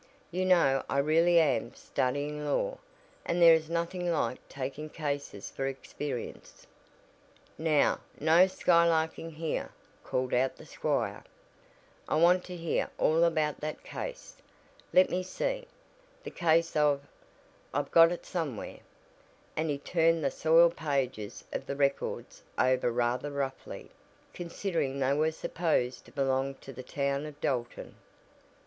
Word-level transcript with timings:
You 0.31 0.45
know 0.47 0.83
I 0.89 0.97
really 0.97 1.39
am 1.39 1.75
studying 1.75 2.43
law, 2.43 2.79
and 3.23 3.39
there 3.39 3.53
is 3.53 3.69
nothing 3.69 4.11
like 4.11 4.39
taking 4.49 4.89
cases 4.89 5.51
for 5.51 5.67
experience." 5.67 6.65
"Now, 7.55 7.99
no 8.19 8.47
skylarking 8.47 9.33
here," 9.33 9.69
called 10.03 10.33
out 10.33 10.55
the 10.55 10.65
squire, 10.65 11.23
"I 12.09 12.15
want 12.15 12.43
to 12.45 12.55
hear 12.55 12.89
all 12.97 13.23
about 13.23 13.59
that 13.59 13.83
case, 13.83 14.37
let 14.91 15.11
me 15.11 15.21
see 15.21 15.67
the 16.23 16.31
case 16.31 16.75
of 16.75 17.01
I've 17.71 17.91
got 17.91 18.11
it 18.11 18.25
somewhere," 18.25 18.79
and 19.55 19.69
he 19.69 19.77
turned 19.77 20.23
the 20.23 20.31
soiled 20.31 20.75
pages 20.75 21.43
of 21.53 21.67
the 21.67 21.75
"records" 21.75 22.41
over 22.57 22.91
rather 22.91 23.29
roughly, 23.29 23.91
considering 24.33 24.97
they 24.97 25.13
were 25.13 25.31
supposed 25.31 26.05
to 26.05 26.11
belong 26.11 26.55
to 26.55 26.73
the 26.73 26.81
town 26.81 27.27
of 27.27 27.39
Dalton. 27.39 27.93